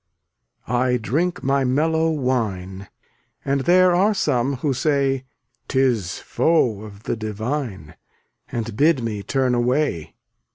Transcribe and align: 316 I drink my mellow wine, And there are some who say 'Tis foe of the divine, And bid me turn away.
316 0.65 0.83
I 0.83 0.97
drink 0.99 1.43
my 1.43 1.63
mellow 1.63 2.09
wine, 2.09 2.87
And 3.45 3.61
there 3.65 3.93
are 3.93 4.15
some 4.15 4.55
who 4.55 4.73
say 4.73 5.25
'Tis 5.67 6.17
foe 6.17 6.81
of 6.81 7.03
the 7.03 7.15
divine, 7.15 7.95
And 8.51 8.75
bid 8.75 9.03
me 9.03 9.21
turn 9.21 9.53
away. 9.53 10.15